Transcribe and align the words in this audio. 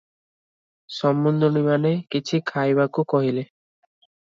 "ସମୁନ୍ଧୁଣୀମାନେ 0.99 1.93
କିଛି 2.17 2.41
ଖାଇବାକୁ 2.53 3.07
କହିଲେ। 3.17 3.47